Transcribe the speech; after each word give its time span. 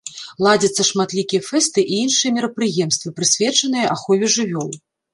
Ладзяцца 0.45 0.85
шматлікія 0.91 1.41
фэсты 1.49 1.79
і 1.93 2.01
іншыя 2.07 2.31
мерапрыемствы, 2.39 3.15
прысвечаныя 3.23 3.85
ахове 3.95 4.35
жывёл. 4.41 4.69